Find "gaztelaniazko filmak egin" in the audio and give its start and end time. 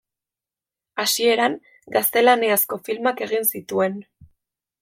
1.97-3.49